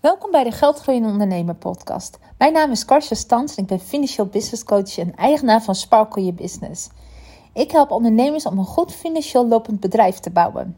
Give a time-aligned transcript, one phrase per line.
[0.00, 2.18] Welkom bij de Geldgroeiende Ondernemer podcast.
[2.38, 6.22] Mijn naam is Karsja Stans en ik ben financieel business coach en eigenaar van Sparkle
[6.22, 6.88] Your Business.
[7.52, 10.76] Ik help ondernemers om een goed financieel lopend bedrijf te bouwen.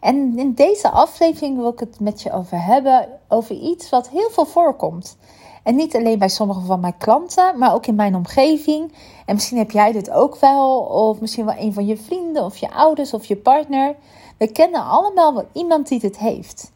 [0.00, 4.30] En in deze aflevering wil ik het met je over hebben over iets wat heel
[4.30, 5.16] veel voorkomt.
[5.62, 8.92] En niet alleen bij sommige van mijn klanten, maar ook in mijn omgeving.
[9.26, 12.56] En misschien heb jij dit ook wel, of misschien wel een van je vrienden, of
[12.56, 13.94] je ouders, of je partner.
[14.38, 16.71] We kennen allemaal wel iemand die dit heeft.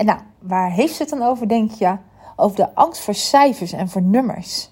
[0.00, 1.96] En nou, waar heeft ze het dan over, denk je?
[2.36, 4.70] Over de angst voor cijfers en voor nummers.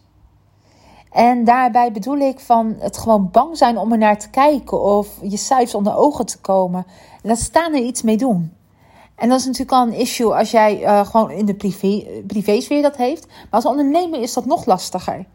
[1.11, 5.09] En daarbij bedoel ik van het gewoon bang zijn om er naar te kijken of
[5.23, 6.87] je cijfers onder ogen te komen.
[7.23, 8.53] En dat staan er iets mee doen.
[9.15, 12.83] En dat is natuurlijk al een issue als jij uh, gewoon in de privé, privésfeer
[12.83, 13.27] dat heeft.
[13.27, 15.27] Maar als ondernemer is dat nog lastiger.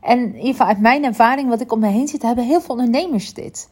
[0.00, 2.60] En in ieder geval uit mijn ervaring, wat ik om me heen zie, hebben heel
[2.60, 3.68] veel ondernemers dit.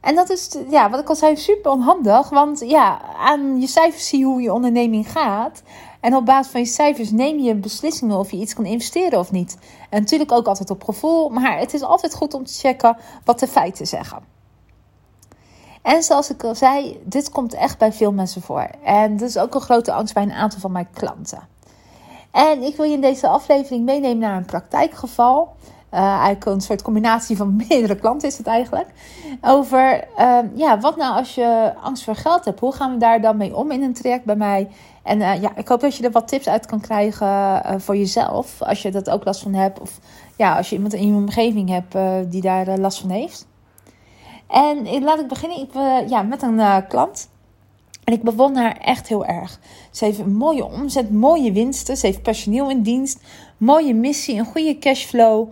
[0.00, 2.28] En dat is, ja, wat ik al zei, super onhandig.
[2.28, 5.62] Want ja, aan je cijfers zie je hoe je onderneming gaat.
[6.00, 9.30] En op basis van je cijfers neem je beslissingen of je iets kan investeren of
[9.30, 9.56] niet.
[9.90, 11.28] En natuurlijk ook altijd op gevoel.
[11.28, 14.22] Maar het is altijd goed om te checken wat de feiten zeggen.
[15.82, 18.70] En zoals ik al zei, dit komt echt bij veel mensen voor.
[18.84, 21.48] En dat is ook een grote angst bij een aantal van mijn klanten.
[22.30, 25.52] En ik wil je in deze aflevering meenemen naar een praktijkgeval.
[25.94, 28.88] Uh, eigenlijk een soort combinatie van meerdere klanten is het eigenlijk.
[29.40, 32.60] Over uh, ja, wat nou als je angst voor geld hebt?
[32.60, 34.68] Hoe gaan we daar dan mee om in een traject bij mij?
[35.02, 37.96] En uh, ja, ik hoop dat je er wat tips uit kan krijgen uh, voor
[37.96, 38.62] jezelf.
[38.62, 39.80] Als je dat ook last van hebt.
[39.80, 39.98] Of
[40.36, 41.96] ja, als je iemand in je omgeving hebt
[42.30, 43.46] die daar last van heeft.
[44.46, 45.72] En laat ik beginnen ik,
[46.08, 47.28] ja, met een klant.
[48.04, 49.60] En ik bewonder haar echt heel erg.
[49.90, 51.96] Ze heeft een mooie omzet, mooie winsten.
[51.96, 53.20] Ze heeft personeel in dienst,
[53.56, 55.48] mooie missie, een goede cashflow.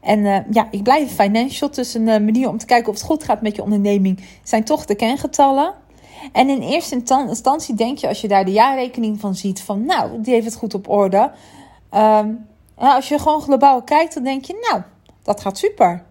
[0.00, 1.70] En uh, ja, ik blijf financial.
[1.70, 4.64] Dus een uh, manier om te kijken of het goed gaat met je onderneming zijn
[4.64, 5.74] toch de kengetallen.
[6.32, 10.20] En in eerste instantie denk je, als je daar de jaarrekening van ziet, van nou,
[10.20, 11.30] die heeft het goed op orde.
[11.94, 14.82] Um, als je gewoon globaal kijkt, dan denk je, nou,
[15.22, 16.02] dat gaat super.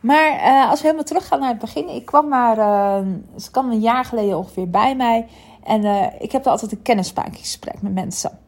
[0.00, 2.56] Maar uh, als we helemaal teruggaan naar het begin, ik kwam maar,
[3.36, 5.26] ze kwam een jaar geleden ongeveer bij mij.
[5.64, 8.38] En ik heb altijd een kennismakingsgesprek met mensen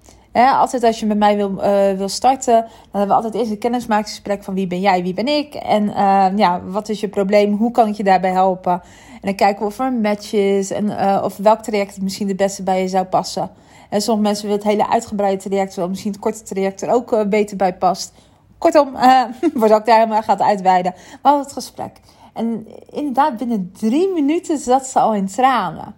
[0.42, 3.58] altijd als je met mij wil, uh, wil starten, dan hebben we altijd eerst een
[3.58, 5.54] kennismakingsgesprek van wie ben jij, wie ben ik.
[5.54, 8.72] En uh, ja, wat is je probleem, hoe kan ik je daarbij helpen.
[8.72, 12.28] En dan kijken we of er een match is en uh, of welk traject misschien
[12.28, 13.50] het beste bij je zou passen.
[13.90, 17.28] En sommige mensen willen het hele uitgebreide traject, terwijl misschien het korte traject er ook
[17.28, 18.12] beter bij past.
[18.58, 18.96] Kortom,
[19.58, 20.92] voordat ik daar helemaal gaat uitweiden.
[20.92, 22.00] We hadden het gesprek.
[22.32, 25.94] En inderdaad, binnen drie minuten zat ze al in tranen.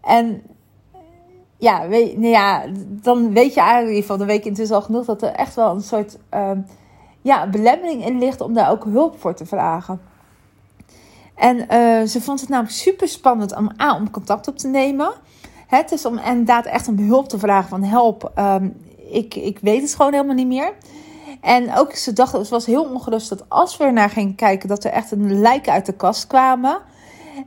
[0.00, 0.42] En
[1.56, 5.22] ja, weet, ja, dan weet je eigenlijk in ieder geval, dan weet al genoeg dat
[5.22, 6.50] er echt wel een soort uh,
[7.22, 10.00] ja, belemmering in ligt om daar ook hulp voor te vragen.
[11.34, 15.12] En uh, ze vond het namelijk super spannend om, A, om contact op te nemen.
[15.66, 18.76] Het is om inderdaad echt om hulp te vragen van help, um,
[19.10, 20.72] ik, ik weet het gewoon helemaal niet meer.
[21.40, 24.68] En ook ze dacht, het was heel ongerust dat als we er naar gingen kijken,
[24.68, 26.78] dat er echt een lijken uit de kast kwamen.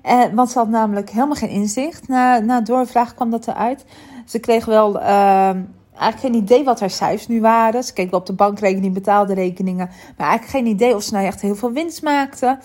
[0.02, 2.08] Eh, want ze had namelijk helemaal geen inzicht.
[2.08, 3.86] Na, na doorvraag kwam dat eruit.
[4.26, 5.50] Ze kreeg wel uh,
[6.00, 7.84] eigenlijk geen idee wat haar cijfers nu waren.
[7.84, 9.90] Ze keek op de bankrekening, betaalde rekeningen.
[10.18, 12.58] Maar eigenlijk geen idee of ze nou echt heel veel winst maakte.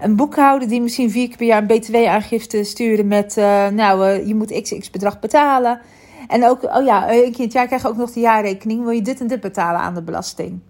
[0.00, 3.36] Een boekhouder die misschien vier keer per jaar een btw-aangifte stuurde met...
[3.36, 5.80] Uh, nou, uh, je moet xx bedrag betalen.
[6.28, 8.82] En ook, oh ja, een keer het jaar krijg je ook nog de jaarrekening.
[8.82, 10.60] Wil je dit en dit betalen aan de belasting?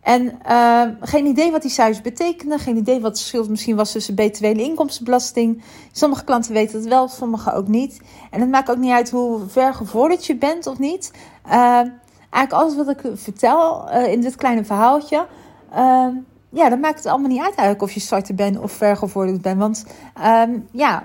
[0.00, 2.58] En uh, geen idee wat die cijfers betekenen.
[2.58, 5.62] Geen idee wat het verschil misschien was tussen BTW en inkomstenbelasting.
[5.92, 8.00] Sommige klanten weten het wel, sommige ook niet.
[8.30, 11.12] En het maakt ook niet uit hoe ver gevorderd je bent of niet.
[11.46, 11.52] Uh,
[12.30, 15.26] eigenlijk alles wat ik vertel uh, in dit kleine verhaaltje.
[16.50, 19.42] ja, dat maakt het allemaal niet uit eigenlijk of je starter bent of ver gevorderd
[19.42, 19.58] bent.
[19.58, 19.84] Want
[20.70, 21.04] ja,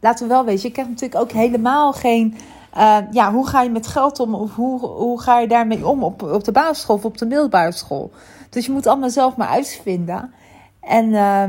[0.00, 2.36] laten we wel weten, je krijgt natuurlijk ook helemaal geen
[2.76, 4.34] uh, ja, hoe ga je met geld om?
[4.34, 7.72] Of hoe, hoe ga je daarmee om op, op de basisschool of op de middelbare
[7.72, 8.10] school?
[8.50, 10.32] Dus je moet allemaal zelf maar uitvinden.
[10.80, 11.44] En uh,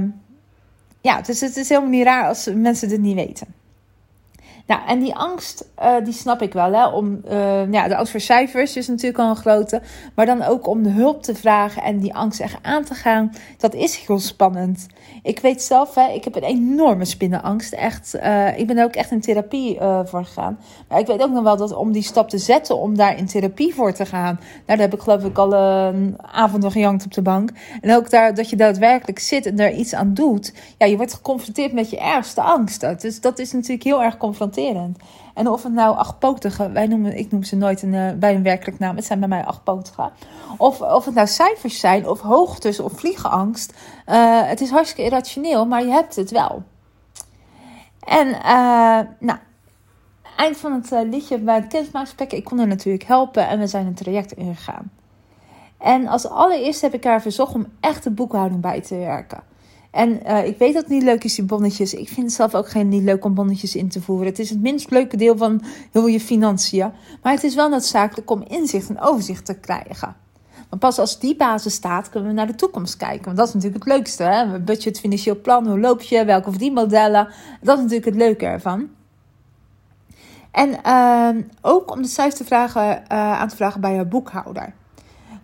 [1.02, 3.48] ja, dus het is helemaal niet raar als mensen dit niet weten.
[4.68, 6.74] Nou, en die angst, uh, die snap ik wel.
[6.74, 6.88] Hè?
[6.88, 9.82] Om, uh, ja, de angst voor cijfers is natuurlijk al een grote.
[10.16, 13.32] Maar dan ook om de hulp te vragen en die angst echt aan te gaan.
[13.58, 14.88] Dat is heel spannend.
[15.24, 17.74] Ik weet zelf, hè, ik heb een enorme spinnenangst.
[17.74, 20.60] Echt, uh, ik ben ook echt in therapie voor gegaan.
[20.88, 23.26] Maar ik weet ook nog wel dat om die stap te zetten, om daar in
[23.26, 24.40] therapie voor te gaan.
[24.44, 27.52] Nou, daar heb ik geloof ik al een avond nog gejankt op de bank.
[27.82, 30.54] En ook daar, dat je daadwerkelijk zit en daar iets aan doet.
[30.78, 32.98] Ja, je wordt geconfronteerd met je ergste angsten.
[33.00, 34.52] Dus dat is natuurlijk heel erg confronterend
[35.34, 38.44] en of het nou achtpotige, wij noemen, ik noem ze nooit een, uh, bij een
[38.44, 40.12] werkelijk naam, het zijn bij mij achtpotige.
[40.58, 43.74] Of, of het nou cijfers zijn, of hoogtes, of vliegenangst.
[44.08, 46.64] Uh, het is hartstikke irrationeel, maar je hebt het wel.
[48.00, 49.40] En uh, nou,
[50.38, 53.86] eind van het liedje bij het kennismakingsgesprek, ik kon haar natuurlijk helpen en we zijn
[53.86, 54.92] een traject ingegaan.
[55.78, 59.44] En als allereerste heb ik haar verzocht om echt de boekhouding bij te werken.
[59.94, 61.94] En uh, ik weet dat het niet leuk is, die bonnetjes.
[61.94, 64.28] Ik vind het zelf ook geen niet leuk om bonnetjes in te voeren.
[64.28, 65.62] Het is het minst leuke deel van
[65.92, 66.92] heel je financiën.
[67.22, 70.16] Maar het is wel noodzakelijk om inzicht en overzicht te krijgen.
[70.70, 73.26] Want pas als die basis staat, kunnen we naar de toekomst kijken.
[73.26, 74.24] Want dat is natuurlijk het leukste.
[74.24, 74.60] Hè?
[74.60, 77.28] Budget, financieel plan, hoe loop je, welke verdienmodellen.
[77.62, 78.90] Dat is natuurlijk het leuke ervan.
[80.52, 84.74] En uh, ook om de cijfers te vragen, uh, aan te vragen bij je boekhouder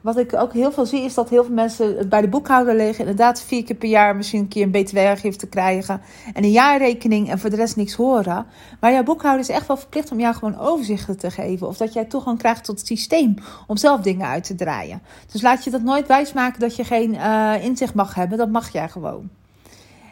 [0.01, 2.99] wat ik ook heel veel zie, is dat heel veel mensen bij de boekhouder liggen.
[2.99, 6.01] Inderdaad, vier keer per jaar misschien een keer een btw-aangifte krijgen.
[6.33, 8.45] En een jaarrekening en voor de rest niks horen.
[8.79, 11.67] Maar jouw boekhouder is echt wel verplicht om jou gewoon overzichten te geven.
[11.67, 13.35] Of dat jij toegang krijgt tot het systeem
[13.67, 15.01] om zelf dingen uit te draaien.
[15.31, 18.37] Dus laat je dat nooit wijsmaken dat je geen uh, inzicht mag hebben.
[18.37, 19.29] Dat mag jij gewoon.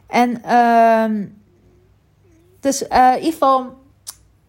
[0.07, 1.27] En uh,
[2.59, 3.75] dus uh, in ieder geval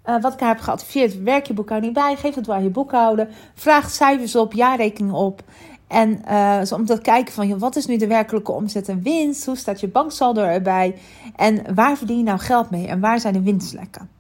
[0.09, 3.91] uh, wat ik heb geadviseerd, werk je boekhouding bij, geef het waar je boekhouden, vraag
[3.91, 5.43] cijfers op, jaarrekening op.
[5.89, 9.57] En uh, om te kijken van wat is nu de werkelijke omzet en winst, hoe
[9.57, 10.95] staat je banksaldo erbij
[11.37, 14.11] en waar verdien je nou geld mee en waar zijn de winstlekken.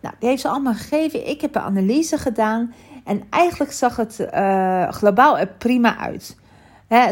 [0.00, 1.28] Nou, die heeft ze allemaal gegeven.
[1.28, 2.74] Ik heb een analyse gedaan
[3.04, 6.36] en eigenlijk zag het uh, globaal er prima uit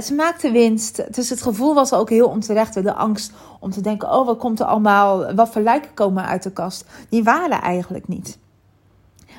[0.03, 1.15] ze maakte winst.
[1.15, 2.75] Dus het gevoel was ook heel onterecht.
[2.75, 5.35] De angst om te denken: oh, wat komt er allemaal?
[5.35, 6.85] Wat voor lijken komen uit de kast?
[7.09, 8.39] Die waren eigenlijk niet.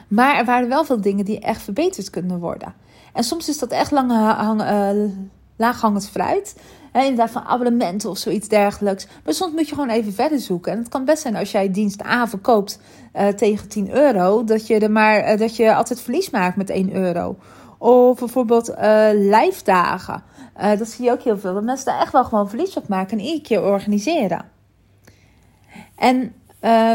[0.08, 2.74] Maar er waren wel veel dingen die echt verbeterd kunnen worden.
[3.14, 5.12] En soms is dat echt lang hang, uh,
[5.56, 6.56] laaghangend fruit.
[6.92, 9.08] He, inderdaad van abonnementen of zoiets dergelijks.
[9.24, 10.72] Maar soms moet je gewoon even verder zoeken.
[10.72, 12.80] En het kan best zijn als jij dienst A verkoopt
[13.16, 16.70] uh, tegen 10 euro, dat je, er maar, uh, dat je altijd verlies maakt met
[16.70, 17.36] 1 euro.
[17.82, 18.76] Of bijvoorbeeld uh,
[19.14, 20.24] lijfdagen.
[20.62, 21.54] Uh, dat zie je ook heel veel.
[21.54, 24.46] Dat mensen daar echt wel gewoon verlies op maken en iedere keer organiseren.
[25.96, 26.34] En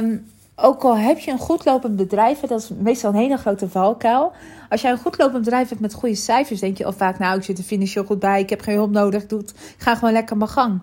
[0.05, 3.69] um, ook al heb je een goed lopend bedrijf, dat is meestal een hele grote
[3.69, 4.33] valkuil.
[4.69, 7.37] Als jij een goed lopend bedrijf hebt met goede cijfers, denk je al vaak, nou,
[7.39, 10.37] ik zit er financieel goed bij, ik heb geen hulp nodig, ik ga gewoon lekker
[10.37, 10.81] mijn gang.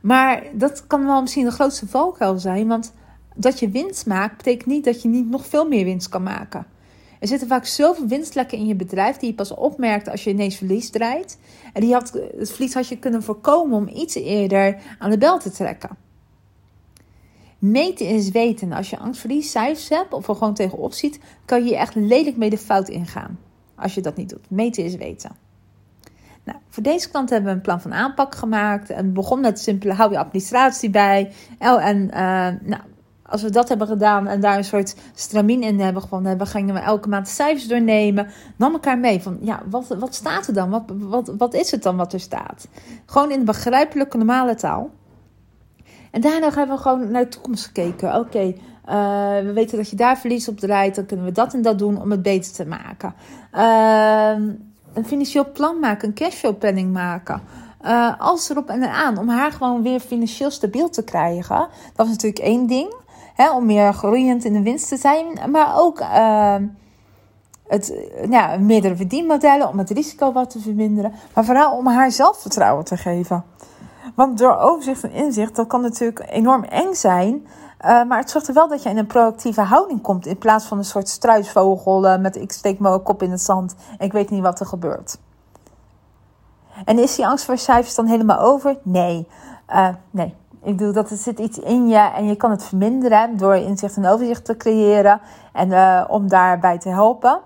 [0.00, 2.92] Maar dat kan wel misschien de grootste valkuil zijn, want
[3.34, 6.66] dat je winst maakt, betekent niet dat je niet nog veel meer winst kan maken.
[7.20, 10.56] Er zitten vaak zoveel winstlekken in je bedrijf die je pas opmerkt als je ineens
[10.56, 11.38] verlies draait.
[11.72, 15.38] En die had, het verlies had je kunnen voorkomen om iets eerder aan de bel
[15.38, 15.96] te trekken.
[17.58, 18.72] Meten is weten.
[18.72, 22.50] Als je angstverlies cijfers hebt of er gewoon tegenop ziet, kan je echt lelijk mee
[22.50, 23.38] de fout ingaan.
[23.74, 24.50] Als je dat niet doet.
[24.50, 25.30] Meten is weten.
[26.44, 28.90] Nou, voor deze klant hebben we een plan van aanpak gemaakt.
[28.90, 31.32] En begon met simpele hou je administratie bij.
[31.58, 32.82] En uh, nou,
[33.28, 36.74] als we dat hebben gedaan en daar een soort stramien in hebben gevonden, hebben, gingen
[36.74, 38.28] we elke maand cijfers doornemen.
[38.56, 40.70] Nam elkaar mee van, ja, wat, wat staat er dan?
[40.70, 42.68] Wat, wat, wat is het dan wat er staat?
[43.06, 44.90] Gewoon in begrijpelijke, normale taal.
[46.10, 48.14] En daarna hebben we gewoon naar de toekomst gekeken.
[48.14, 48.54] Oké, uh,
[49.38, 50.94] we weten dat je daar verlies op draait.
[50.94, 53.14] Dan kunnen we dat en dat doen om het beter te maken.
[53.54, 54.54] Uh,
[54.94, 57.40] een financieel plan maken, een cashflow planning maken.
[57.84, 59.18] Uh, alles erop en eraan.
[59.18, 61.56] Om haar gewoon weer financieel stabiel te krijgen.
[61.56, 62.94] Dat was natuurlijk één ding.
[63.36, 65.50] Om meer groeiend in de winst te zijn.
[65.50, 66.54] Maar ook uh,
[67.66, 71.12] het, ja, meerdere verdienmodellen om het risico wat te verminderen.
[71.34, 73.44] Maar vooral om haar zelfvertrouwen te geven.
[74.14, 77.46] Want door overzicht en inzicht, dat kan natuurlijk enorm eng zijn.
[77.80, 80.26] Uh, maar het zorgt er wel dat je in een proactieve houding komt.
[80.26, 84.06] In plaats van een soort struisvogel met ik steek mijn kop in het zand en
[84.06, 85.18] ik weet niet wat er gebeurt.
[86.84, 88.78] En is die angst voor cijfers dan helemaal over?
[88.82, 89.28] Nee.
[89.70, 90.34] Uh, nee,
[90.66, 93.96] ik bedoel, dat er zit iets in je en je kan het verminderen door inzicht
[93.96, 95.20] en overzicht te creëren
[95.52, 97.40] en uh, om daarbij te helpen.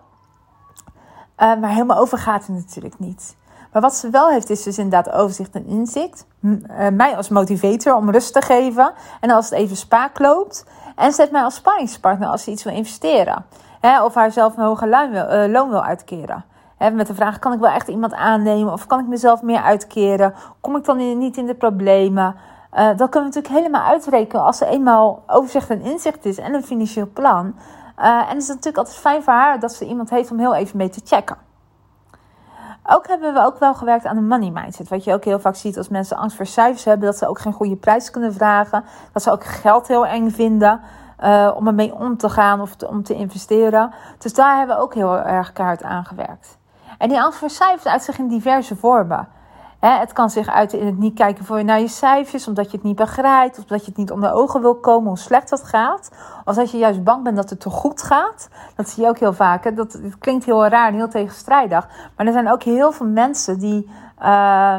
[1.38, 3.36] Uh, maar helemaal over gaat het natuurlijk niet.
[3.72, 6.26] Maar wat ze wel heeft, is dus inderdaad overzicht en inzicht.
[6.40, 6.58] Uh,
[6.92, 8.92] mij als motivator om rust te geven.
[9.20, 10.66] En als het even spaak loopt.
[10.96, 13.44] En zet mij als spanningspartner als ze iets wil investeren.
[13.80, 16.44] Hè, of haar zelf een hoger loon wil, loon wil uitkeren.
[16.76, 18.72] Hè, met de vraag: kan ik wel echt iemand aannemen?
[18.72, 20.34] Of kan ik mezelf meer uitkeren?
[20.60, 22.36] Kom ik dan in, niet in de problemen?
[22.74, 26.54] Uh, dat kunnen we natuurlijk helemaal uitrekenen als er eenmaal overzicht en inzicht is en
[26.54, 27.54] een financieel plan.
[27.98, 30.54] Uh, en het is natuurlijk altijd fijn voor haar dat ze iemand heeft om heel
[30.54, 31.36] even mee te checken.
[32.86, 34.88] Ook hebben we ook wel gewerkt aan een money mindset.
[34.88, 37.40] Wat je ook heel vaak ziet als mensen angst voor cijfers hebben, dat ze ook
[37.40, 38.84] geen goede prijs kunnen vragen.
[39.12, 40.80] Dat ze ook geld heel eng vinden
[41.24, 43.92] uh, om ermee om te gaan of om te investeren.
[44.18, 46.58] Dus daar hebben we ook heel erg kaart aan gewerkt.
[46.98, 49.28] En die angst voor cijfers uit zich in diverse vormen
[49.80, 52.76] het kan zich uiten in het niet kijken voor je naar je cijfers, omdat je
[52.76, 55.62] het niet begrijpt, of dat je het niet onder ogen wil komen hoe slecht dat
[55.62, 56.10] gaat.
[56.44, 58.49] Of dat je juist bang bent dat het te goed gaat.
[58.76, 59.64] Dat zie je ook heel vaak.
[59.64, 59.75] Hè?
[59.75, 61.88] Dat, klinkt heel raar en heel tegenstrijdig.
[62.16, 63.90] Maar er zijn ook heel veel mensen die
[64.22, 64.78] uh,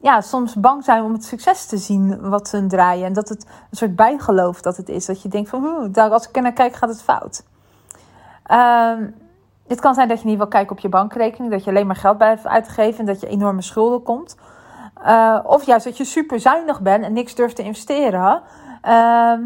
[0.00, 3.06] ja, soms bang zijn om het succes te zien wat ze draaien.
[3.06, 5.06] En dat het een soort bijgeloof dat het is.
[5.06, 7.44] Dat je denkt van, hm, als ik er naar kijk gaat het fout.
[8.42, 9.06] Ehm,
[9.70, 11.96] het kan zijn dat je niet wil kijken op je bankrekening, dat je alleen maar
[11.96, 14.36] geld blijft uitgeven en dat je enorme schulden komt.
[15.06, 18.42] Uh, of juist dat je super zuinig bent en niks durft te investeren.
[18.82, 19.40] Ehm,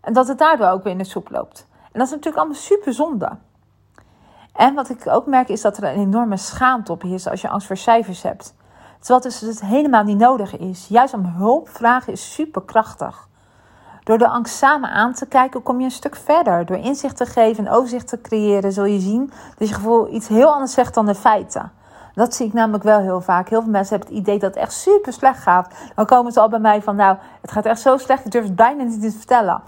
[0.00, 1.66] en dat het daardoor ook weer in de soep loopt.
[1.70, 3.30] En dat is natuurlijk allemaal super zonde.
[4.52, 7.48] En wat ik ook merk is dat er een enorme schaamte op is als je
[7.48, 8.54] angst voor cijfers hebt.
[8.98, 10.86] Terwijl het dus helemaal niet nodig is.
[10.88, 13.28] Juist om hulp vragen is super krachtig.
[14.04, 16.66] Door de angst samen aan te kijken, kom je een stuk verder.
[16.66, 20.28] Door inzicht te geven en overzicht te creëren, zul je zien dat je gevoel iets
[20.28, 21.72] heel anders zegt dan de feiten.
[22.14, 23.48] Dat zie ik namelijk wel heel vaak.
[23.48, 25.74] Heel veel mensen hebben het idee dat het echt super slecht gaat.
[25.94, 28.44] Dan komen ze al bij mij van, nou, het gaat echt zo slecht, ik durf
[28.44, 29.62] het bijna niet te vertellen.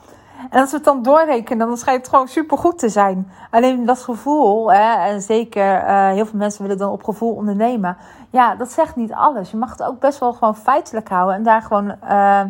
[0.50, 3.31] En als we het dan doorrekenen, dan schijnt het gewoon super goed te zijn.
[3.50, 7.97] Alleen dat gevoel, hè, en zeker uh, heel veel mensen willen dan op gevoel ondernemen.
[8.31, 9.50] Ja, dat zegt niet alles.
[9.50, 12.41] Je mag het ook best wel gewoon feitelijk houden en daar gewoon, uh,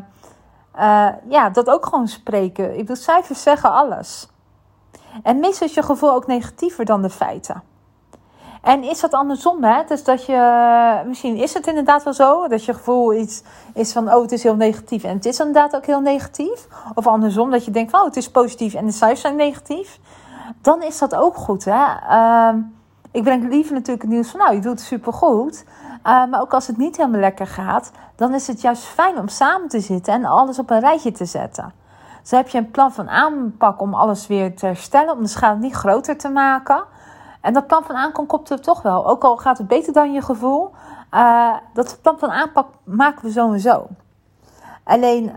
[0.78, 2.71] uh, ja, dat ook gewoon spreken.
[2.73, 4.28] Ik bedoel, cijfers zeggen alles.
[5.23, 7.62] En meestal is je gevoel ook negatiever dan de feiten.
[8.62, 9.83] En is dat andersom, hè?
[9.88, 13.43] Dus dat je, misschien is het inderdaad wel zo, dat je gevoel iets
[13.75, 15.04] is van, oh, het is heel negatief.
[15.04, 16.69] En het is inderdaad ook heel negatief.
[16.95, 19.99] Of andersom, dat je denkt oh, het is positief en de cijfers zijn negatief.
[20.61, 21.85] Dan is dat ook goed, hè?
[22.11, 22.54] Uh,
[23.14, 25.64] ik breng liever natuurlijk het nieuws van, nou, je doet het supergoed.
[26.06, 29.28] Uh, maar ook als het niet helemaal lekker gaat, dan is het juist fijn om
[29.28, 31.73] samen te zitten en alles op een rijtje te zetten.
[32.23, 35.61] Dus heb je een plan van aanpak om alles weer te herstellen, om de schade
[35.61, 36.85] niet groter te maken.
[37.40, 39.06] En dat plan van aanpak komt er toch wel.
[39.06, 40.71] Ook al gaat het beter dan je gevoel.
[41.12, 43.87] Uh, dat plan van aanpak maken we sowieso.
[44.85, 45.37] Alleen, uh,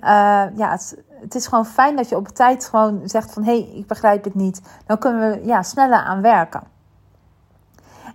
[0.56, 3.44] ja, het, het, is gewoon fijn dat je op tijd gewoon zegt van...
[3.44, 4.62] hé, hey, ik begrijp het niet.
[4.86, 6.76] Dan kunnen we ja, sneller aan werken.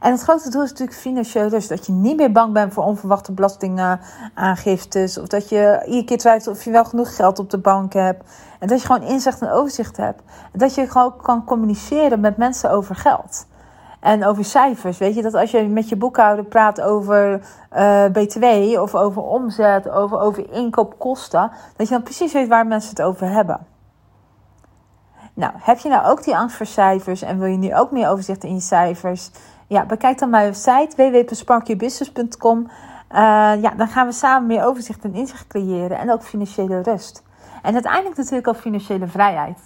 [0.03, 2.85] En het grote doel is natuurlijk financieel dus Dat je niet meer bang bent voor
[2.85, 5.19] onverwachte belastingaangiftes.
[5.19, 8.31] Of dat je iedere keer twijfelt of je wel genoeg geld op de bank hebt.
[8.59, 10.23] En dat je gewoon inzicht en overzicht hebt.
[10.53, 13.47] En dat je gewoon kan communiceren met mensen over geld.
[14.01, 17.41] En over cijfers, weet je, dat als je met je boekhouder praat over
[17.77, 18.45] uh, BTW
[18.81, 23.31] of over omzet, over, over inkoopkosten, dat je dan precies weet waar mensen het over
[23.31, 23.67] hebben.
[25.35, 28.09] Nou, heb je nou ook die angst voor cijfers en wil je nu ook meer
[28.09, 29.31] overzicht in je cijfers?
[29.67, 32.59] Ja, bekijk dan mijn site www.sparkyourbusiness.com.
[33.13, 33.19] Uh,
[33.63, 37.23] ja, dan gaan we samen meer overzicht en inzicht creëren en ook financiële rust.
[37.63, 39.59] En uiteindelijk natuurlijk ook financiële vrijheid.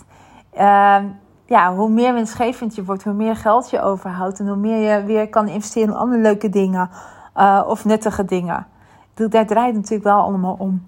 [0.55, 0.99] Uh,
[1.47, 5.05] ja, hoe meer winstgevend je wordt, hoe meer geld je overhoudt en hoe meer je
[5.05, 6.91] weer kan investeren in andere leuke dingen
[7.37, 8.67] uh, of nuttige dingen.
[9.15, 10.87] Daar draait het natuurlijk wel allemaal om.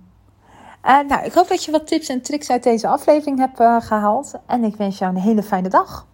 [0.84, 4.34] Uh, nou, ik hoop dat je wat tips en tricks uit deze aflevering hebt gehaald.
[4.46, 6.07] En ik wens jou een hele fijne dag.